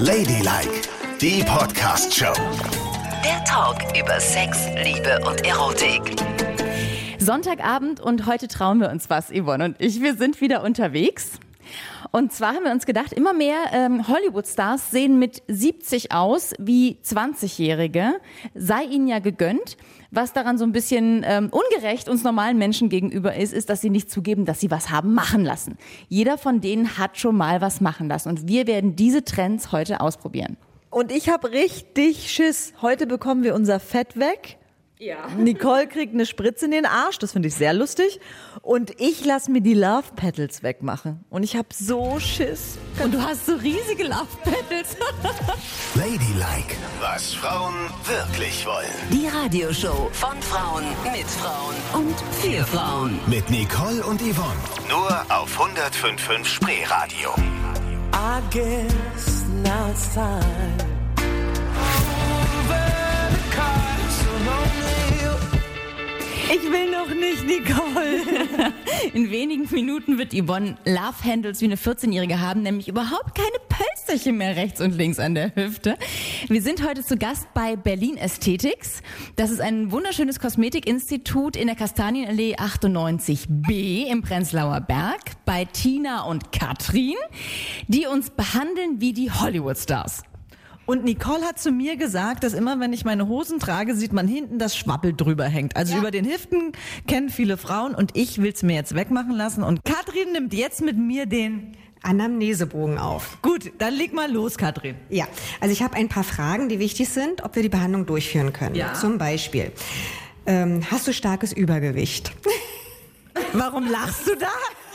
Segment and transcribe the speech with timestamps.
[0.00, 0.82] Ladylike,
[1.20, 2.32] die Podcast-Show.
[3.24, 6.14] Der Talk über Sex, Liebe und Erotik.
[7.18, 10.00] Sonntagabend und heute trauen wir uns was, Yvonne und ich.
[10.00, 11.40] Wir sind wieder unterwegs.
[12.10, 16.98] Und zwar haben wir uns gedacht, immer mehr ähm, Hollywood-Stars sehen mit 70 aus wie
[17.04, 18.14] 20-Jährige.
[18.54, 19.76] Sei ihnen ja gegönnt.
[20.10, 23.90] Was daran so ein bisschen ähm, ungerecht uns normalen Menschen gegenüber ist, ist, dass sie
[23.90, 25.76] nicht zugeben, dass sie was haben machen lassen.
[26.08, 28.30] Jeder von denen hat schon mal was machen lassen.
[28.30, 30.56] Und wir werden diese Trends heute ausprobieren.
[30.90, 32.72] Und ich habe richtig Schiss.
[32.80, 34.57] Heute bekommen wir unser Fett weg.
[34.98, 35.28] Ja.
[35.36, 38.20] Nicole kriegt eine Spritze in den Arsch, das finde ich sehr lustig.
[38.62, 41.24] Und ich lasse mir die Love Petals wegmachen.
[41.30, 42.78] Und ich habe so Schiss.
[43.02, 44.96] Und du hast so riesige Love Petals.
[45.94, 48.86] Ladylike, was Frauen wirklich wollen.
[49.12, 53.20] Die Radioshow von Frauen mit Frauen und für Frauen.
[53.26, 54.60] Mit Nicole und Yvonne.
[54.88, 57.34] Nur auf 105.5 Spreeradio.
[58.12, 60.97] I guess now it's time.
[66.50, 68.72] Ich will noch nicht, Nicole.
[69.12, 74.38] In wenigen Minuten wird Yvonne Love Handles wie eine 14-Jährige haben, nämlich überhaupt keine Pölsterchen
[74.38, 75.98] mehr rechts und links an der Hüfte.
[76.48, 79.02] Wir sind heute zu Gast bei Berlin Aesthetics.
[79.36, 86.50] Das ist ein wunderschönes Kosmetikinstitut in der Kastanienallee 98b im Prenzlauer Berg bei Tina und
[86.50, 87.14] Katrin,
[87.88, 90.22] die uns behandeln wie die Hollywood-Stars.
[90.88, 94.26] Und Nicole hat zu mir gesagt, dass immer, wenn ich meine Hosen trage, sieht man
[94.26, 95.76] hinten, dass Schwappel drüber hängt.
[95.76, 96.72] Also über den Hüften
[97.06, 99.62] kennen viele Frauen und ich will's mir jetzt wegmachen lassen.
[99.62, 101.76] Und Katrin nimmt jetzt mit mir den...
[102.00, 103.36] Anamnesebogen auf.
[103.42, 104.94] Gut, dann leg mal los, Katrin.
[105.10, 105.26] Ja,
[105.60, 108.76] also ich habe ein paar Fragen, die wichtig sind, ob wir die Behandlung durchführen können.
[108.76, 108.94] Ja.
[108.94, 109.72] Zum Beispiel,
[110.46, 112.32] ähm, hast du starkes Übergewicht?
[113.52, 114.46] Warum lachst du da?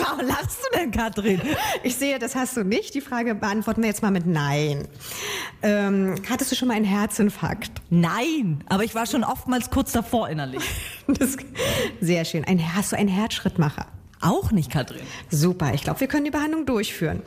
[0.00, 1.40] Warum lachst du denn, Katrin?
[1.82, 2.94] Ich sehe, das hast du nicht.
[2.94, 4.88] Die Frage beantworten wir jetzt mal mit Nein.
[5.62, 7.82] Ähm, hattest du schon mal einen Herzinfarkt?
[7.90, 10.62] Nein, aber ich war schon oftmals kurz davor innerlich.
[11.08, 11.36] Das,
[12.00, 12.44] sehr schön.
[12.44, 13.86] Ein, hast du einen Herzschrittmacher?
[14.20, 15.02] Auch nicht, Katrin.
[15.30, 17.22] Super, ich glaube, wir können die Behandlung durchführen.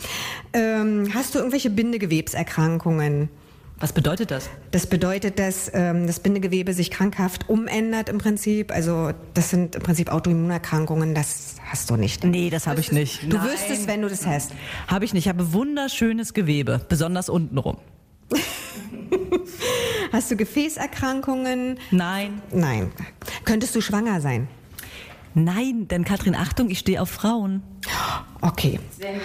[0.53, 3.29] Ähm, hast du irgendwelche Bindegewebserkrankungen?
[3.77, 4.49] Was bedeutet das?
[4.71, 8.71] Das bedeutet, dass ähm, das Bindegewebe sich krankhaft umändert im Prinzip.
[8.71, 12.23] Also das sind im Prinzip Autoimmunerkrankungen, das hast du nicht.
[12.23, 13.23] Nee, das habe ich nicht.
[13.23, 14.51] Du wirst es, wenn du das hast.
[14.87, 15.25] Habe ich nicht.
[15.25, 17.77] Ich habe wunderschönes Gewebe, besonders untenrum.
[20.11, 21.79] Hast du Gefäßerkrankungen?
[21.91, 22.41] Nein.
[22.51, 22.91] Nein.
[23.43, 24.47] Könntest du schwanger sein?
[25.33, 27.61] Nein, denn Katrin, Achtung, ich stehe auf Frauen.
[28.41, 28.79] Okay,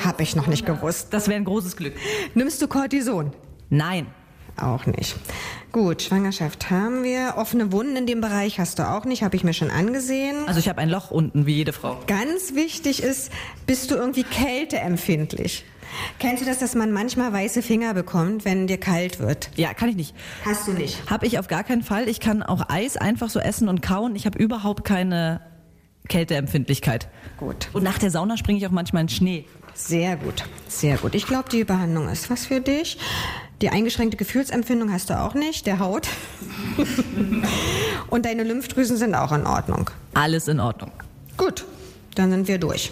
[0.05, 1.09] habe ich noch nicht gewusst.
[1.13, 1.95] Das wäre ein großes Glück.
[2.35, 3.33] Nimmst du Cortison?
[3.69, 4.07] Nein.
[4.61, 5.17] Auch nicht.
[5.73, 7.35] Gut, Schwangerschaft haben wir.
[7.37, 10.37] Offene Wunden in dem Bereich hast du auch nicht, habe ich mir schon angesehen.
[10.47, 11.99] Also ich habe ein Loch unten, wie jede Frau.
[12.07, 13.31] Ganz wichtig ist,
[13.67, 15.65] bist du irgendwie kälteempfindlich?
[16.19, 19.51] Kennst du das, dass man manchmal weiße Finger bekommt, wenn dir kalt wird?
[19.57, 20.15] Ja, kann ich nicht.
[20.45, 20.99] Hast du nicht.
[21.11, 22.09] Habe ich auf gar keinen Fall.
[22.09, 24.15] Ich kann auch Eis einfach so essen und kauen.
[24.15, 25.41] Ich habe überhaupt keine
[26.09, 27.09] Kälteempfindlichkeit.
[27.39, 27.69] Gut.
[27.73, 29.47] Und nach der Sauna springe ich auch manchmal in Schnee.
[29.75, 31.15] Sehr gut, sehr gut.
[31.15, 32.99] Ich glaube, die Behandlung ist was für dich.
[33.61, 36.09] Die eingeschränkte Gefühlsempfindung hast du auch nicht, der Haut.
[38.09, 39.91] Und deine Lymphdrüsen sind auch in Ordnung.
[40.15, 40.91] Alles in Ordnung.
[41.37, 41.67] Gut,
[42.15, 42.91] dann sind wir durch.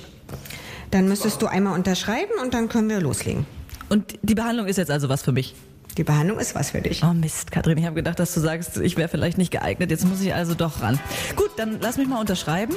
[0.91, 3.47] Dann müsstest du einmal unterschreiben und dann können wir loslegen.
[3.91, 5.55] Und die Behandlung ist jetzt also was für mich.
[5.99, 7.03] Die Behandlung ist was für dich.
[7.03, 9.91] Oh Mist, Katrin, ich habe gedacht, dass du sagst, ich wäre vielleicht nicht geeignet.
[9.91, 10.99] Jetzt muss ich also doch ran.
[11.37, 12.75] Gut, dann lass mich mal unterschreiben.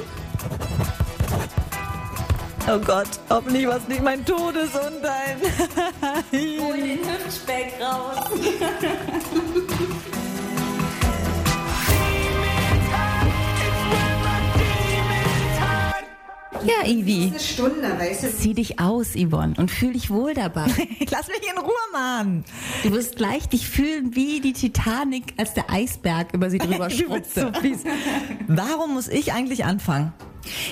[2.68, 5.36] Oh Gott, hoffentlich was nicht mein Todesunteil.
[6.60, 8.30] Hol den Hüftspeck raus.
[16.64, 17.28] Ja, Ivi.
[17.30, 18.32] Eine Stunde, weißt du?
[18.32, 20.66] Zieh dich aus, Yvonne, und fühl dich wohl dabei.
[21.10, 22.44] Lass mich in Ruhe, Mann.
[22.84, 27.34] Du wirst gleich dich fühlen wie die Titanic, als der Eisberg über sie drüber bist
[27.34, 27.50] so.
[28.46, 30.12] Warum muss ich eigentlich anfangen?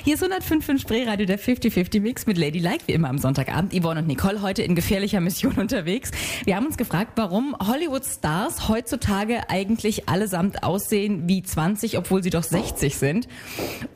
[0.04, 3.72] Hier ist 105.5 Spreeradio, der 50-50-Mix mit Ladylike, wie immer am Sonntagabend.
[3.72, 6.10] Yvonne und Nicole heute in gefährlicher Mission unterwegs.
[6.44, 12.42] Wir haben uns gefragt, warum Hollywood-Stars heutzutage eigentlich allesamt aussehen wie 20, obwohl sie doch
[12.42, 13.28] 60 sind.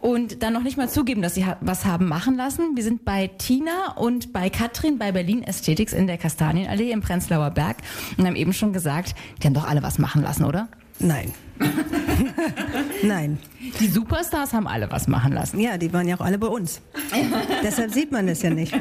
[0.00, 2.76] Und dann noch nicht mal zugeben, dass sie was haben machen lassen.
[2.76, 7.50] Wir sind bei Tina und bei Katrin bei Berlin Aesthetics in der Kastanienallee im Prenzlauer
[7.50, 7.78] Berg
[8.16, 10.68] und haben eben schon gesagt, die haben doch alle was machen lassen, oder?
[10.98, 11.32] Nein.
[13.02, 13.38] Nein.
[13.80, 15.60] Die Superstars haben alle was machen lassen.
[15.60, 16.80] Ja, die waren ja auch alle bei uns.
[17.62, 18.74] Deshalb sieht man es ja nicht.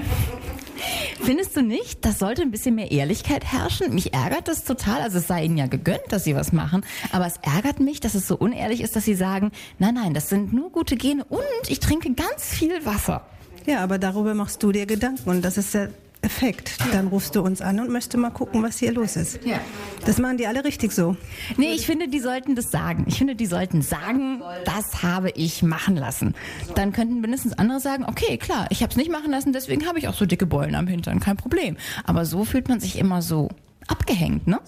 [1.21, 3.93] Findest du nicht, das sollte ein bisschen mehr Ehrlichkeit herrschen?
[3.93, 5.01] Mich ärgert das total.
[5.01, 6.85] Also es sei ihnen ja gegönnt, dass sie was machen.
[7.11, 10.29] Aber es ärgert mich, dass es so unehrlich ist, dass sie sagen, nein, nein, das
[10.29, 13.25] sind nur gute Gene und ich trinke ganz viel Wasser.
[13.65, 15.87] Ja, aber darüber machst du dir Gedanken und das ist ja
[16.23, 16.77] Effekt.
[16.91, 19.43] Dann rufst du uns an und möchtest mal gucken, was hier los ist.
[19.45, 19.59] Ja.
[20.05, 21.15] Das machen die alle richtig so.
[21.57, 23.05] Nee, ich finde, die sollten das sagen.
[23.07, 26.33] Ich finde, die sollten sagen, das habe ich machen lassen.
[26.75, 29.99] Dann könnten mindestens andere sagen, okay, klar, ich habe es nicht machen lassen, deswegen habe
[29.99, 31.77] ich auch so dicke Beulen am Hintern, kein Problem.
[32.05, 33.49] Aber so fühlt man sich immer so
[33.87, 34.59] abgehängt, ne?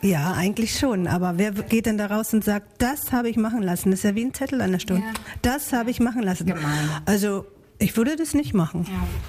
[0.00, 1.08] Ja, eigentlich schon.
[1.08, 3.90] Aber wer geht denn da raus und sagt, das habe ich machen lassen?
[3.90, 5.02] Das ist ja wie ein Zettel an der Stunde.
[5.42, 6.46] Das habe ich machen lassen.
[6.46, 6.88] Gemein.
[7.04, 7.46] Also,
[7.78, 8.86] ich würde das nicht machen.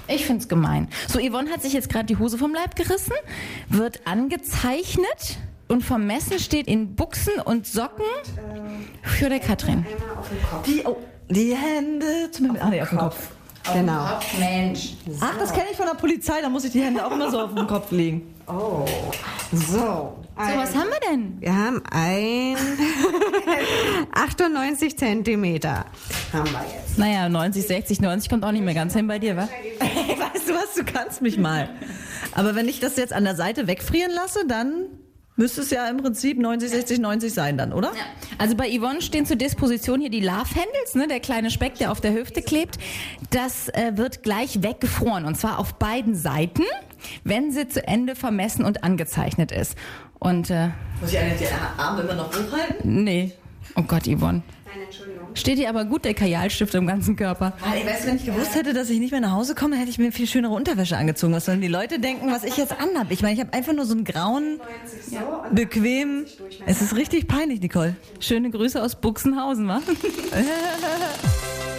[0.08, 0.88] Ich find's gemein.
[1.08, 3.14] So, Yvonne hat sich jetzt gerade die Hose vom Leib gerissen,
[3.68, 5.38] wird angezeichnet
[5.68, 8.04] und vom Messen steht in Buchsen und Socken
[9.02, 9.86] für der Katrin.
[10.66, 10.96] Die, oh,
[11.28, 12.60] die Hände zum Himmel.
[12.62, 13.28] Ah, nee, auf dem Kopf.
[13.72, 14.18] Genau.
[14.38, 14.94] Mensch.
[15.20, 17.40] Ach, das kenne ich von der Polizei, da muss ich die Hände auch immer so
[17.40, 18.34] auf dem Kopf legen.
[18.46, 18.84] Oh.
[19.52, 20.16] So.
[20.36, 21.36] So, was haben wir denn?
[21.40, 22.56] Wir haben ein
[24.12, 25.84] 98 Zentimeter.
[26.32, 26.98] Haben wir jetzt.
[26.98, 29.42] Naja, 90, 60, 90 kommt auch nicht mehr ganz hin bei dir, wa?
[29.78, 31.68] weißt du was, du kannst mich mal.
[32.34, 34.86] Aber wenn ich das jetzt an der Seite wegfrieren lasse, dann
[35.36, 37.92] müsste es ja im Prinzip 90, 60, 90 sein dann, oder?
[38.38, 41.92] Also bei Yvonne stehen zur Disposition hier die Love Handles, ne, der kleine Speck, der
[41.92, 42.78] auf der Hüfte klebt.
[43.30, 46.64] Das äh, wird gleich weggefroren und zwar auf beiden Seiten,
[47.24, 49.76] wenn sie zu Ende vermessen und angezeichnet ist.
[50.18, 50.68] Und äh,
[51.00, 53.04] Muss ich eigentlich die Arme immer noch hochhalten?
[53.04, 53.32] nee,
[53.76, 54.42] oh Gott, Yvonne.
[54.72, 55.28] Nein, Entschuldigung.
[55.34, 57.54] Steht dir aber gut der Kajalstift im ganzen Körper.
[57.76, 59.98] Ich weiß, wenn ich gewusst hätte, dass ich nicht mehr nach Hause komme, hätte ich
[59.98, 61.32] mir viel schönere Unterwäsche angezogen.
[61.32, 63.10] Was sollen die Leute denken, was ich jetzt anhab?
[63.10, 64.60] Ich meine, ich habe einfach nur so einen grauen,
[65.50, 66.24] bequem.
[66.66, 67.96] Es ist richtig peinlich, Nicole.
[68.20, 69.80] Schöne Grüße aus Buxenhausen, wa?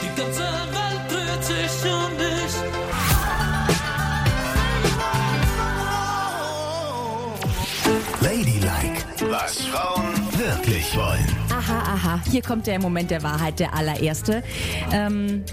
[0.02, 2.52] Die ganze Welt dreht sich um dich.
[8.22, 11.41] Ladylike, was Frauen wirklich wollen.
[11.92, 12.22] Aha.
[12.32, 14.44] Hier kommt der Moment der Wahrheit, der allererste.
[14.94, 15.44] Ähm,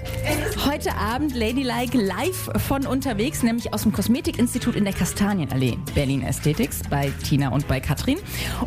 [0.64, 5.78] heute Abend Ladylike live von unterwegs, nämlich aus dem Kosmetikinstitut in der Kastanienallee.
[5.96, 8.18] Berlin Ästhetics bei Tina und bei Katrin.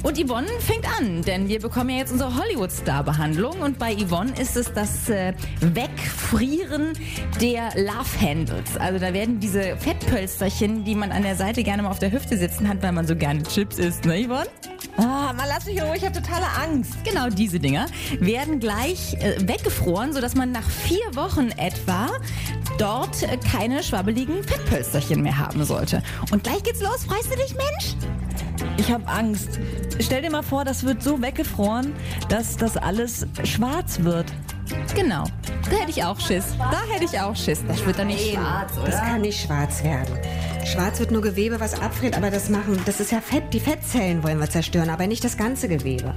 [0.03, 3.62] Und Yvonne fängt an, denn wir bekommen ja jetzt unsere Hollywood-Star-Behandlung.
[3.62, 6.91] Und bei Yvonne ist es das äh, Wegfrieren
[7.39, 8.75] der Love Handles.
[8.75, 12.38] Also da werden diese Fettpölsterchen, die man an der Seite gerne mal auf der Hüfte
[12.38, 14.47] sitzen hat, weil man so gerne Chips isst, ne Yvonne?
[14.97, 17.03] Ah, mal lass mich in Ruhe, ich habe totale Angst.
[17.03, 17.85] Genau diese Dinger
[18.19, 22.09] werden gleich äh, weggefroren, sodass man nach vier Wochen etwa
[22.77, 26.03] dort äh, keine schwabbeligen Fettpölsterchen mehr haben sollte.
[26.31, 27.05] Und gleich geht's los.
[27.05, 27.95] Freust du dich, Mensch?
[28.77, 29.59] Ich habe Angst.
[29.99, 31.94] Stell dir mal vor, das wird so weggefroren,
[32.29, 34.25] dass das alles schwarz wird.
[34.95, 35.23] Genau.
[35.69, 36.56] Da hätte ich auch Schiss.
[36.57, 37.63] Da hätte ich auch Schiss.
[37.68, 38.97] Das wird dann nicht schwarz, Das oder?
[39.03, 40.18] kann nicht schwarz werden.
[40.65, 43.53] Schwarz wird nur Gewebe, was abfriert, aber das machen, das ist ja Fett.
[43.53, 46.13] Die Fettzellen wollen wir zerstören, aber nicht das ganze Gewebe.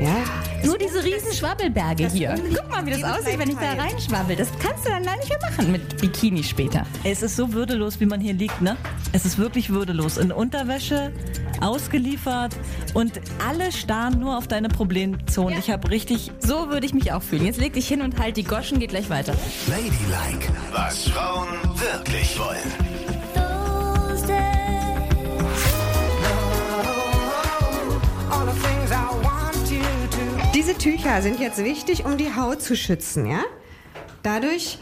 [0.00, 0.16] Ja?
[0.64, 2.34] Nur diese riesen Schwabbelberge hier.
[2.54, 4.34] Guck mal, wie das aussieht, wenn ich da reinschwabbel.
[4.36, 6.86] Das kannst du dann gar nicht mehr machen mit Bikini später.
[7.04, 8.76] Es ist so würdelos, wie man hier liegt, ne?
[9.12, 10.16] Es ist wirklich würdelos.
[10.16, 11.12] In Unterwäsche,
[11.60, 12.56] ausgeliefert
[12.94, 15.58] und alle starren nur auf deine Problemzonen.
[15.58, 16.32] Ich habe richtig.
[16.40, 17.44] So würde ich mich auch fühlen.
[17.44, 19.34] Jetzt leg dich hin und halt die Goschen, geht gleich weiter.
[19.66, 22.72] Ladylike, was Frauen wirklich wollen.
[30.54, 33.42] Diese Tücher sind jetzt wichtig, um die Haut zu schützen, ja?
[34.22, 34.78] Dadurch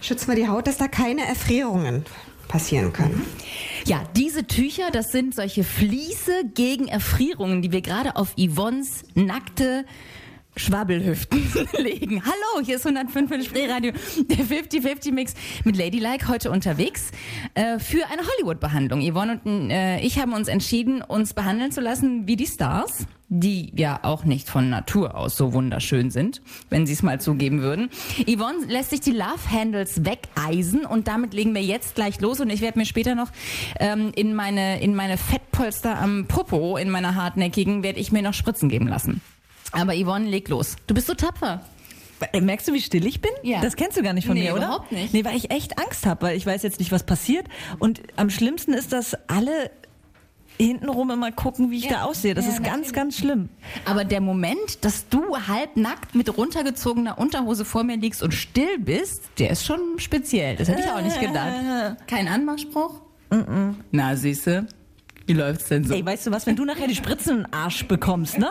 [0.00, 2.04] schützen wir die Haut, dass da keine Erfrierungen
[2.48, 3.24] passieren können.
[3.86, 9.84] Ja, diese Tücher, das sind solche Vliese gegen Erfrierungen, die wir gerade auf Yvonnes nackte
[10.56, 11.42] Schwabbelhüften
[11.78, 12.22] legen.
[12.24, 13.92] Hallo, hier ist 105 in Spreeradio,
[14.28, 17.10] der 50-50-Mix mit Ladylike heute unterwegs
[17.54, 19.00] äh, für eine Hollywood-Behandlung.
[19.00, 23.72] Yvonne und äh, ich haben uns entschieden, uns behandeln zu lassen wie die Stars, die
[23.74, 27.88] ja auch nicht von Natur aus so wunderschön sind, wenn sie es mal zugeben würden.
[28.26, 32.50] Yvonne lässt sich die Love Handles wegeisen und damit legen wir jetzt gleich los und
[32.50, 33.30] ich werde mir später noch
[33.80, 38.34] ähm, in meine in meine Fettpolster am Popo, in meiner hartnäckigen, werde ich mir noch
[38.34, 39.22] Spritzen geben lassen.
[39.72, 40.76] Aber Yvonne, leg los.
[40.86, 41.60] Du bist so tapfer.
[42.40, 43.32] Merkst du, wie still ich bin?
[43.42, 43.60] Ja.
[43.60, 44.66] Das kennst du gar nicht von Nee, mir, oder?
[44.66, 45.12] überhaupt nicht.
[45.12, 47.46] Nee, weil ich echt Angst habe, weil ich weiß jetzt nicht, was passiert.
[47.80, 49.70] Und am schlimmsten ist, dass alle
[50.58, 52.34] hintenrum immer gucken, wie ich da aussehe.
[52.34, 53.48] Das Ja, ist ganz, ganz schlimm.
[53.86, 59.22] Aber der Moment, dass du halbnackt mit runtergezogener Unterhose vor mir liegst und still bist,
[59.40, 60.54] der ist schon speziell.
[60.54, 62.06] Das hätte ich auch nicht gedacht.
[62.06, 63.00] Kein Anmachspruch?
[63.90, 64.66] Na, siehste,
[65.26, 65.94] wie läuft's denn so?
[65.94, 68.50] Ey, weißt du was, wenn du nachher die Spritzen in den Arsch bekommst, ne?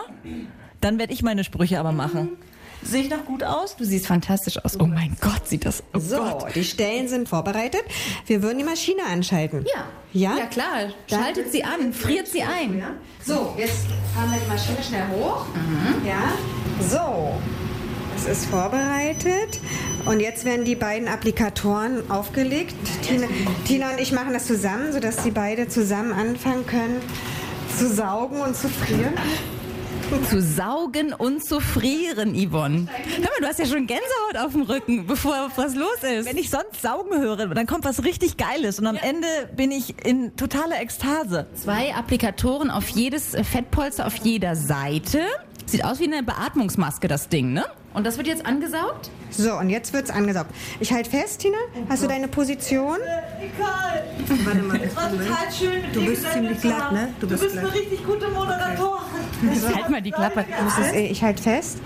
[0.82, 2.28] Dann werde ich meine Sprüche aber machen.
[2.84, 3.76] Sehe ich noch gut aus?
[3.76, 4.78] Du siehst fantastisch aus.
[4.80, 5.84] Oh mein Gott, sieht das.
[5.94, 6.54] Oh So, Gott.
[6.56, 7.82] die Stellen sind vorbereitet.
[8.26, 9.64] Wir würden die Maschine anschalten.
[9.72, 9.84] Ja.
[10.12, 10.36] Ja?
[10.38, 10.90] Ja, klar.
[11.08, 12.82] Schaltet sie an, friert sie ein.
[13.24, 15.46] So, jetzt fahren wir die Maschine schnell hoch.
[16.04, 16.32] Ja.
[16.86, 17.34] So.
[18.16, 19.60] Es ist vorbereitet.
[20.04, 22.74] Und jetzt werden die beiden Applikatoren aufgelegt.
[23.06, 23.26] Tina,
[23.64, 27.00] Tina und ich machen das zusammen, sodass die beide zusammen anfangen können
[27.78, 29.14] zu saugen und zu frieren.
[30.28, 32.86] Zu saugen und zu frieren, Yvonne.
[33.16, 36.26] Hör mal, du hast ja schon Gänsehaut auf dem Rücken, bevor was los ist.
[36.26, 39.26] Wenn ich sonst saugen höre, dann kommt was richtig Geiles und am Ende
[39.56, 41.46] bin ich in totaler Ekstase.
[41.54, 45.20] Zwei Applikatoren auf jedes Fettpolster auf jeder Seite.
[45.66, 47.64] Sieht aus wie eine Beatmungsmaske, das Ding, ne?
[47.94, 49.10] Und das wird jetzt angesaugt?
[49.30, 50.50] So, und jetzt wird's angesaugt.
[50.80, 51.56] Ich halte fest, Tina.
[51.88, 52.96] Hast du deine Position?
[54.44, 54.78] Warte mal.
[54.78, 57.08] total schön mit Du bist ziemlich glatt, ne?
[57.20, 57.74] Du bist glatt.
[57.74, 59.02] richtig gute Moderatorin.
[59.74, 60.44] Halt mal die Klappe.
[60.94, 61.78] Äh, ich halte fest.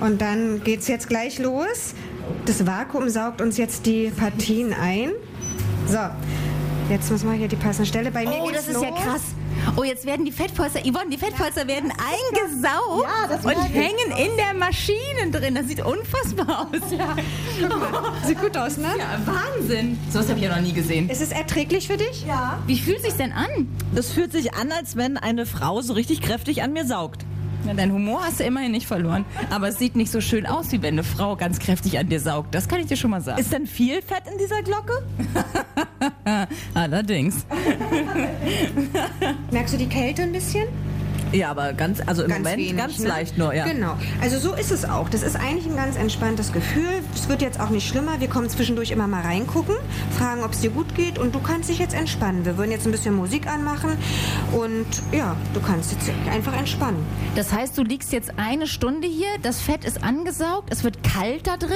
[0.00, 1.94] Und dann geht's jetzt gleich los.
[2.46, 5.10] Das Vakuum saugt uns jetzt die Partien ein.
[5.86, 5.98] So,
[6.90, 8.10] jetzt muss man hier die passende Stelle.
[8.10, 8.98] Bei mir Oh, geht's das ist ja los.
[9.00, 9.20] krass.
[9.76, 14.36] Oh, jetzt werden die Fettpolster, Yvonne, die Fettpolster werden eingesaugt Ja, das und hängen in
[14.36, 15.54] der Maschine drin.
[15.54, 16.90] Das sieht unfassbar aus.
[16.90, 17.16] Ja,
[18.26, 18.88] Sieht gut aus, ne?
[18.98, 19.98] ja Wahnsinn.
[20.10, 21.08] So was habe ich ja noch nie gesehen.
[21.08, 22.24] Ist es erträglich für dich?
[22.26, 22.58] Ja.
[22.66, 23.48] Wie fühlt sich denn an?
[23.94, 27.24] Das fühlt sich an, als wenn eine Frau so richtig kräftig an mir saugt.
[27.64, 29.24] Na, dein Humor hast du immerhin nicht verloren.
[29.50, 32.20] Aber es sieht nicht so schön aus, wie wenn eine Frau ganz kräftig an dir
[32.20, 32.54] saugt.
[32.54, 33.40] Das kann ich dir schon mal sagen.
[33.40, 35.02] Ist denn viel Fett in dieser Glocke?
[36.74, 37.46] Allerdings.
[39.50, 40.68] Merkst du die Kälte ein bisschen?
[41.34, 43.08] Ja, aber ganz, also im Moment wenig, ganz ne?
[43.08, 43.66] leicht nur, ja.
[43.66, 43.96] Genau.
[44.20, 45.08] Also so ist es auch.
[45.08, 47.02] Das ist eigentlich ein ganz entspanntes Gefühl.
[47.12, 48.20] Es wird jetzt auch nicht schlimmer.
[48.20, 49.74] Wir kommen zwischendurch immer mal reingucken,
[50.16, 52.44] fragen, ob es dir gut geht und du kannst dich jetzt entspannen.
[52.44, 53.96] Wir würden jetzt ein bisschen Musik anmachen
[54.52, 57.04] und ja, du kannst jetzt einfach entspannen.
[57.34, 61.46] Das heißt, du liegst jetzt eine Stunde hier, das Fett ist angesaugt, es wird kalt
[61.46, 61.70] da drin,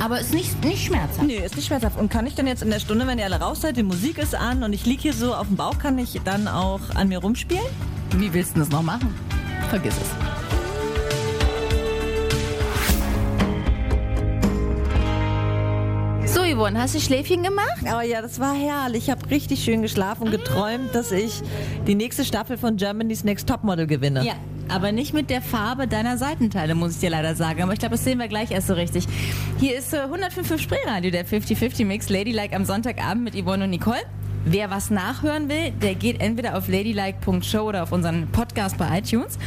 [0.00, 1.26] aber ist nicht, nicht schmerzhaft.
[1.26, 1.98] Nee, ist nicht schmerzhaft.
[1.98, 4.18] Und kann ich dann jetzt in der Stunde, wenn ihr alle raus seid, die Musik
[4.18, 7.08] ist an und ich liege hier so auf dem Bauch, kann ich dann auch an
[7.08, 7.64] mir rumspielen?
[8.16, 9.14] Wie willst du das noch machen?
[9.70, 10.31] Vergiss es.
[16.52, 17.86] Yvonne, hast du Schläfchen gemacht?
[17.86, 19.04] Aber ja, das war herrlich.
[19.04, 21.40] Ich habe richtig schön geschlafen und geträumt, dass ich
[21.86, 24.22] die nächste Staffel von Germany's Next Topmodel gewinne.
[24.22, 24.34] Ja,
[24.68, 27.62] aber nicht mit der Farbe deiner Seitenteile, muss ich dir leider sagen.
[27.62, 29.06] Aber ich glaube, das sehen wir gleich erst so richtig.
[29.58, 34.02] Hier ist äh, 105.5 Spreeradio, der 50-50-Mix Ladylike am Sonntagabend mit Yvonne und Nicole.
[34.44, 39.38] Wer was nachhören will, der geht entweder auf ladylike.show oder auf unseren Podcast bei iTunes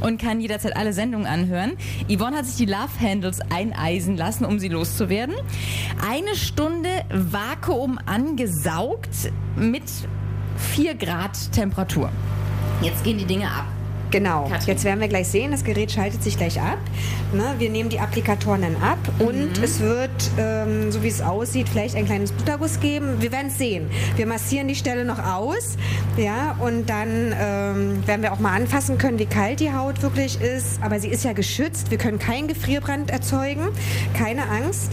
[0.00, 1.72] und kann jederzeit alle Sendungen anhören.
[2.08, 5.34] Yvonne hat sich die Love Handles eineisen lassen, um sie loszuwerden.
[6.06, 9.84] Eine Stunde Vakuum angesaugt mit
[10.74, 12.10] 4 Grad Temperatur.
[12.82, 13.64] Jetzt gehen die Dinge ab.
[14.12, 14.44] Genau.
[14.44, 14.68] Katrin.
[14.68, 16.78] Jetzt werden wir gleich sehen, das Gerät schaltet sich gleich ab.
[17.32, 21.68] Ne, wir nehmen die Applikatoren dann ab und es wird, ähm, so wie es aussieht,
[21.68, 23.20] vielleicht ein kleines Bluterguss geben.
[23.20, 23.90] Wir werden es sehen.
[24.16, 25.78] Wir massieren die Stelle noch aus,
[26.18, 30.40] ja, und dann ähm, werden wir auch mal anfassen können, wie kalt die Haut wirklich
[30.40, 30.82] ist.
[30.82, 31.90] Aber sie ist ja geschützt.
[31.90, 33.68] Wir können keinen Gefrierbrand erzeugen.
[34.16, 34.90] Keine Angst.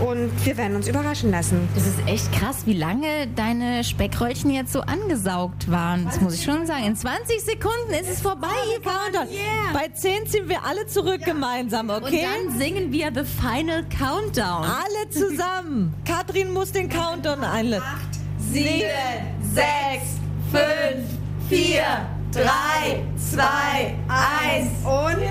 [0.00, 1.68] Und wir werden uns überraschen lassen.
[1.74, 6.06] Das ist echt krass, wie lange deine Speckröllchen jetzt so angesaugt waren.
[6.06, 6.84] Das muss ich schon sagen.
[6.84, 8.48] In 20 Sekunden ist es vorbei.
[8.80, 9.30] Yvonne.
[9.30, 9.72] Yeah.
[9.74, 12.24] Bei 10 ziehen wir alle zurück gemeinsam, okay?
[12.24, 14.64] Und dann singen wir The Final Countdown.
[14.64, 15.92] alle zusammen.
[16.06, 17.84] Katrin muss den Countdown einleiten.
[18.50, 18.82] Sieben,
[19.52, 20.18] sechs,
[20.50, 21.06] fünf,
[21.48, 21.84] vier,
[22.32, 24.70] drei, zwei, eins.
[24.84, 25.24] Und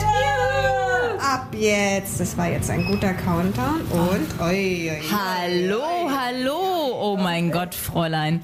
[1.21, 2.19] ab jetzt.
[2.19, 3.81] Das war jetzt ein guter Countdown.
[3.91, 5.01] Und oi, oi, oi.
[5.11, 6.57] Hallo, hallo.
[7.01, 8.41] Oh mein Gott, Fräulein.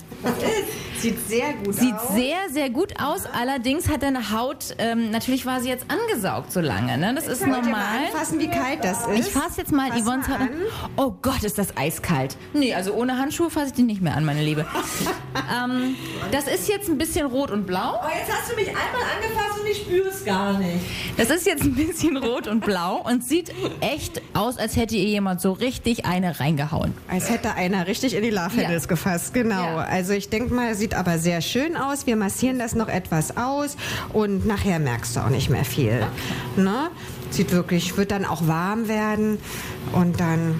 [1.05, 2.13] Sieht sehr gut Sieht aus.
[2.15, 3.23] sehr, sehr gut aus.
[3.31, 6.97] Allerdings hat deine Haut, ähm, natürlich war sie jetzt angesaugt so lange.
[6.97, 7.13] Ne?
[7.15, 8.05] Das ist Wollt ihr mal normal.
[8.11, 9.27] anfassen, wie kalt das ist?
[9.27, 10.49] Ich fasse jetzt mal Fass Yvonne's Haut an.
[10.97, 12.35] Oh Gott, ist das eiskalt.
[12.53, 14.65] Nee, also ohne Handschuhe fasse ich die nicht mehr an, meine Liebe.
[15.63, 15.95] ähm,
[16.31, 17.99] das ist jetzt ein bisschen rot und blau.
[18.03, 20.79] Oh, jetzt hast du mich einmal angefasst und ich spüre es gar nicht.
[21.17, 25.05] Das ist jetzt ein bisschen rot und blau und sieht echt aus, als hätte ihr
[25.07, 26.93] jemand so richtig eine reingehauen.
[27.07, 28.87] Als hätte einer richtig in die Love Handles Ja.
[28.89, 29.63] gefasst, genau.
[29.63, 29.77] Ja.
[29.77, 32.07] Also ich denke mal, sieht aber sehr schön aus.
[32.07, 33.77] Wir massieren das noch etwas aus
[34.13, 36.05] und nachher merkst du auch nicht mehr viel.
[36.57, 36.89] Ne?
[37.31, 39.37] Sieht wirklich, wird dann auch warm werden
[39.93, 40.59] und dann.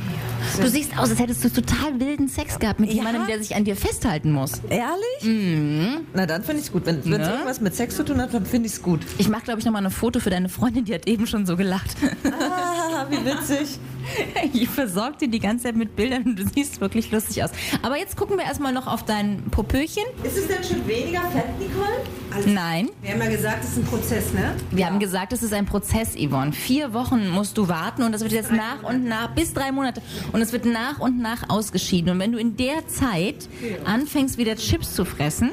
[0.60, 2.96] Du siehst aus, als hättest du total wilden Sex gehabt mit Ja?
[2.98, 4.52] jemandem, der sich an dir festhalten muss.
[4.70, 5.24] Ehrlich?
[5.24, 6.02] Mhm.
[6.14, 6.86] Na, dann finde ich es gut.
[6.86, 7.18] Wenn es Ne?
[7.18, 9.02] irgendwas mit Sex zu tun hat, dann finde ich es gut.
[9.18, 11.56] Ich mache, glaube ich, nochmal ein Foto für deine Freundin, die hat eben schon so
[11.58, 11.96] gelacht.
[12.26, 13.80] Ah, wie witzig.
[14.54, 17.50] Ich versorge dir die ganze Zeit mit Bildern und du siehst wirklich lustig aus.
[17.82, 20.04] Aber jetzt gucken wir erstmal noch auf dein Popöchen.
[20.24, 22.54] Ist es denn schon weniger Fett, Nicole?
[22.54, 24.56] Nein, Wir haben ja gesagt, es ist ein Prozess, ne?
[24.72, 26.52] wir haben gesagt, es ist ein Prozess, Yvonne.
[26.52, 30.02] Vier Wochen musst du warten und das wird jetzt nach und nach, bis drei Monate.
[30.34, 32.12] Und es wird nach und nach ausgeschieden.
[32.12, 33.48] Und wenn du in der Zeit
[33.86, 35.52] anfängst, wieder Chips zu fressen,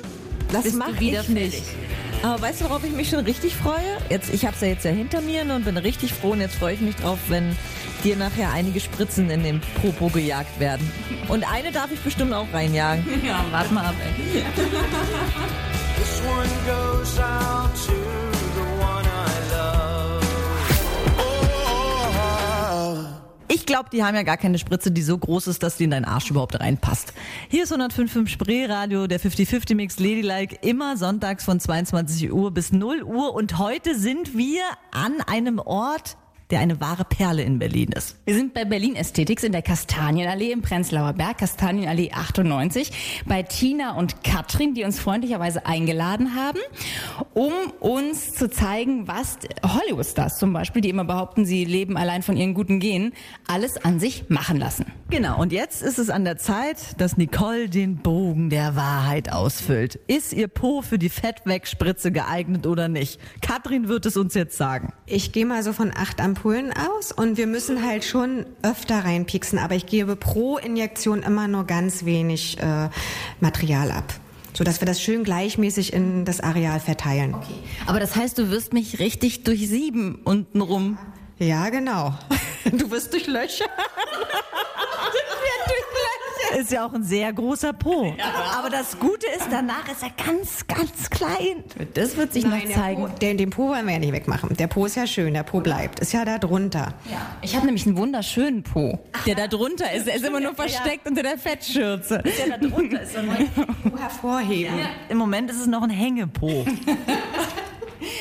[0.50, 1.62] Das bist du wieder ich nicht.
[2.22, 3.98] Aber weißt du, worauf ich mich schon richtig freue?
[4.08, 6.40] Jetzt, ich habe es ja jetzt ja hinter mir ne, und bin richtig froh und
[6.40, 7.56] jetzt freue ich mich drauf, wenn
[8.04, 10.90] dir nachher einige Spritzen in den Popo gejagt werden.
[11.28, 13.04] Und eine darf ich bestimmt auch reinjagen.
[13.24, 14.42] Ja, warte mal ab, ey.
[15.96, 18.41] This one goes out to
[23.54, 25.90] Ich glaube, die haben ja gar keine Spritze, die so groß ist, dass die in
[25.90, 27.12] deinen Arsch überhaupt reinpasst.
[27.50, 33.02] Hier ist 105.5 Spreeradio, der 50-50 Mix Ladylike, immer sonntags von 22 Uhr bis 0
[33.02, 33.35] Uhr.
[33.35, 36.16] Und heute sind wir an einem Ort,
[36.52, 38.16] der eine wahre Perle in Berlin ist.
[38.26, 43.97] Wir sind bei Berlin Ästhetics in der Kastanienallee im Prenzlauer Berg, Kastanienallee 98, bei Tina
[43.97, 46.61] und Katrin, die uns freundlicherweise eingeladen haben,
[47.32, 52.37] um uns zu zeigen, was Hollywood-Stars zum Beispiel, die immer behaupten, sie leben allein von
[52.37, 53.14] ihren guten Genen,
[53.49, 54.85] alles an sich machen lassen.
[55.09, 59.99] Genau, und jetzt ist es an der Zeit, dass Nicole den Bogen der Wahrheit ausfüllt.
[60.06, 63.18] Ist ihr Po für die Fettwegspritze geeignet oder nicht?
[63.40, 64.92] Katrin wird es uns jetzt sagen.
[65.06, 69.61] Ich gehe mal so von acht Ampullen aus und wir müssen halt schon öfter reinpieksen,
[69.61, 72.88] aber ich gebe pro Injektion immer nur ganz wenig äh,
[73.38, 74.12] Material ab,
[74.52, 77.34] sodass wir das schön gleichmäßig in das Areal verteilen.
[77.34, 77.54] Okay.
[77.87, 80.99] Aber das heißt, du wirst mich richtig durchsieben untenrum.
[81.38, 82.14] Ja, genau.
[82.72, 83.66] Du wirst durch Löcher.
[86.59, 88.14] Ist ja auch ein sehr großer Po.
[88.56, 91.64] Aber das Gute ist, danach ist er ganz, ganz klein.
[91.94, 93.02] Das wird sich Nein, noch der zeigen.
[93.02, 94.56] Po, den, den Po wollen wir ja nicht wegmachen.
[94.56, 96.00] Der Po ist ja schön, der Po bleibt.
[96.00, 96.94] Ist ja da drunter.
[97.40, 100.06] Ich habe nämlich einen wunderschönen Po, der da drunter ist.
[100.06, 102.23] Der ist immer nur versteckt unter der Fettschürze.
[102.23, 104.75] Der da drunter ist Po hervorheben.
[105.09, 106.66] Im Moment ist es noch ein Hängepo.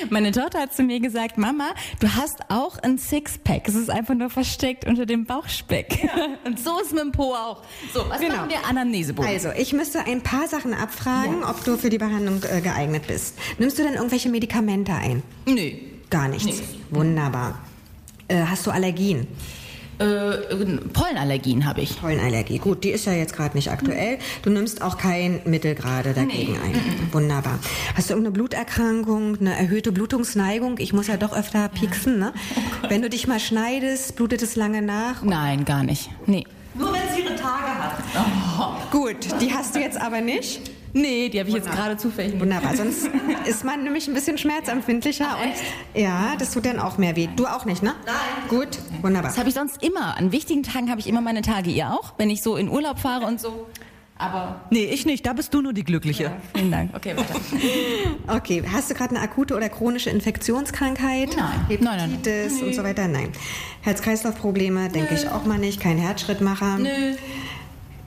[0.09, 1.69] Meine Tochter hat zu mir gesagt, Mama,
[1.99, 3.67] du hast auch ein Sixpack.
[3.67, 6.09] Es ist einfach nur versteckt unter dem Bauchspeck.
[6.45, 7.61] Und so ist mit dem Po auch.
[7.93, 8.35] So, was Genau.
[8.37, 9.29] machen wir Anamnesebogen?
[9.31, 13.37] Also, ich müsste ein paar Sachen abfragen, ob du für die Behandlung äh, geeignet bist.
[13.57, 15.23] Nimmst du denn irgendwelche Medikamente ein?
[15.45, 15.71] Nö.
[16.09, 16.61] Gar nichts.
[16.89, 17.59] Wunderbar.
[18.27, 19.27] Äh, hast du Allergien?
[20.01, 21.99] Äh, Pollenallergien habe ich.
[22.01, 22.57] Pollenallergie.
[22.57, 24.17] Gut, die ist ja jetzt gerade nicht aktuell.
[24.41, 26.73] Du nimmst auch kein Mittel gerade dagegen ein.
[27.11, 27.59] Wunderbar.
[27.95, 30.79] Hast du irgendeine Bluterkrankung, eine erhöhte Blutungsneigung?
[30.79, 32.33] Ich muss ja doch öfter pieksen, ne?
[32.89, 35.21] Wenn du dich mal schneidest, blutet es lange nach.
[35.21, 36.09] Nein, gar nicht.
[36.25, 36.45] Nee.
[36.73, 38.91] Nur wenn sie ihre Tage hat.
[38.91, 40.61] Gut, die hast du jetzt aber nicht.
[40.93, 42.39] Nee, die habe ich jetzt gerade zufällig.
[42.39, 43.09] Wunderbar, sonst
[43.45, 47.27] ist man nämlich ein bisschen schmerzempfindlicher und ja, das tut dann auch mehr weh.
[47.35, 47.93] Du auch nicht, ne?
[48.05, 48.15] Nein.
[48.49, 49.29] Gut, wunderbar.
[49.31, 50.17] Das habe ich sonst immer.
[50.17, 51.69] An wichtigen Tagen habe ich immer meine Tage.
[51.69, 52.13] Ihr auch?
[52.17, 53.67] Wenn ich so in Urlaub fahre und so.
[54.17, 55.25] Aber Nee, ich nicht.
[55.25, 56.31] Da bist du nur die Glückliche.
[56.53, 56.91] vielen Dank.
[56.95, 57.39] Okay, weiter.
[58.37, 61.35] Okay, hast du gerade eine akute oder chronische Infektionskrankheit?
[61.35, 61.65] Nein.
[61.69, 62.63] Hepatitis Nein, nein, nein.
[62.67, 63.07] und so weiter?
[63.07, 63.31] Nein.
[63.81, 65.79] Herz-Kreislauf-Probleme denke ich auch mal nicht.
[65.79, 66.77] Kein Herzschrittmacher.
[66.77, 67.15] Nö.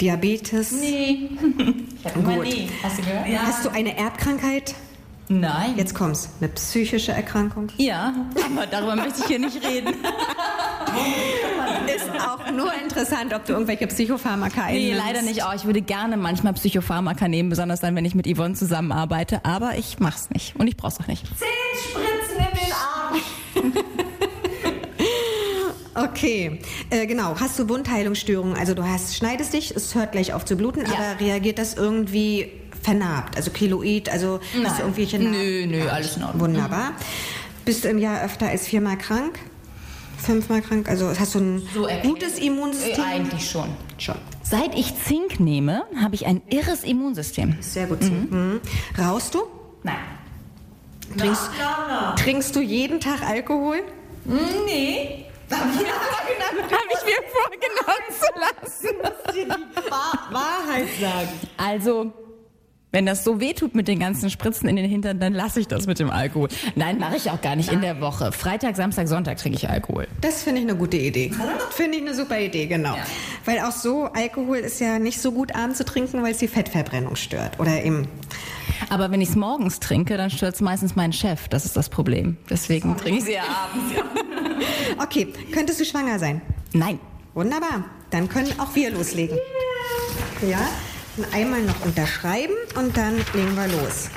[0.01, 0.73] Diabetes.
[0.73, 1.31] Nee.
[2.05, 2.45] Ich habe immer Gut.
[2.45, 2.69] nee.
[2.83, 3.25] Hast du gehört?
[3.47, 4.75] Hast du eine Erbkrankheit?
[5.29, 5.73] Nein.
[5.79, 6.29] Jetzt kommt's.
[6.39, 7.69] Eine psychische Erkrankung?
[7.79, 8.13] Ja,
[8.45, 9.95] aber darüber möchte ich hier nicht reden.
[11.87, 15.07] Ist auch nur interessant, ob du irgendwelche Psychopharmaka Nee, einnimmst.
[15.07, 15.43] leider nicht.
[15.45, 15.55] auch.
[15.55, 19.45] ich würde gerne manchmal Psychopharmaka nehmen, besonders dann, wenn ich mit Yvonne zusammenarbeite.
[19.47, 20.57] Aber ich mach's nicht.
[20.57, 21.25] Und ich brauch's auch nicht.
[21.27, 22.14] Spritzen in
[26.15, 27.35] Okay, äh, genau.
[27.41, 28.57] Hast du Wundheilungsstörungen?
[28.57, 32.53] Also du hast, schneidest dich, es hört gleich auf zu bluten, aber reagiert das irgendwie
[32.83, 33.37] vernarbt?
[33.37, 35.33] Also Keloid, also hast du irgendwelche Narben?
[35.33, 36.41] Nö, nö, alles in Ordnung.
[36.43, 36.93] Wunderbar.
[37.65, 39.41] Bist du im Jahr öfter als viermal krank?
[40.19, 40.89] Fünfmal krank?
[40.89, 43.05] Also hast du ein So gutes Immunsystem?
[43.05, 43.71] Äh, eigentlich schon.
[43.99, 44.15] Schon.
[44.43, 47.57] Seit ich Zink nehme, habe ich ein irres Immunsystem.
[47.61, 48.03] Sehr gut.
[48.03, 48.61] Mhm.
[48.97, 49.41] Rauchst du?
[49.83, 49.97] Nein.
[51.19, 51.51] Trinkst,
[52.17, 53.79] trinkst du jeden Tag Alkohol?
[54.25, 55.27] Nee.
[55.61, 58.95] Habe ich, hab ich mir vorgenommen zu lassen.
[60.31, 61.41] Wahrheit sagen.
[61.57, 62.13] Also,
[62.95, 65.67] wenn das so weh tut mit den ganzen Spritzen in den Hintern, dann lasse ich
[65.67, 66.49] das mit dem Alkohol.
[66.77, 68.31] Nein, mache ich auch gar nicht in der Woche.
[68.31, 70.07] Freitag, Samstag, Sonntag trinke ich Alkohol.
[70.21, 71.33] Das finde ich eine gute Idee.
[71.71, 72.95] Finde ich eine super Idee, genau.
[73.45, 76.47] Weil auch so, Alkohol ist ja nicht so gut abends zu trinken, weil es die
[76.47, 77.59] Fettverbrennung stört.
[77.59, 78.07] Oder eben,
[78.91, 81.49] Aber wenn ich es morgens trinke, dann stört es meistens meinen Chef.
[81.49, 82.37] Das ist das Problem.
[82.49, 83.93] Deswegen trinke ich sie ja abends.
[85.03, 86.43] okay, könntest du schwanger sein?
[86.73, 87.01] Nein.
[87.35, 89.37] Wunderbar, dann können auch wir loslegen.
[90.49, 90.69] Ja,
[91.33, 94.11] einmal noch unterschreiben und dann legen wir los.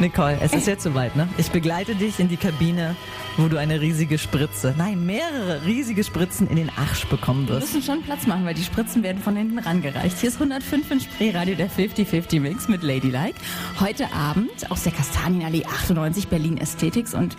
[0.00, 1.28] Nicole, es ist jetzt soweit, ne?
[1.36, 2.96] Ich begleite dich in die Kabine,
[3.36, 7.74] wo du eine riesige Spritze, nein, mehrere riesige Spritzen in den Arsch bekommen Wir wirst.
[7.74, 10.18] müssen schon Platz machen, weil die Spritzen werden von hinten rangereicht.
[10.18, 13.34] Hier ist 105 in Spreeradio, der 50-50 Mix mit Ladylike.
[13.78, 17.36] Heute Abend aus der Kastanienallee 98 Berlin Ästhetics und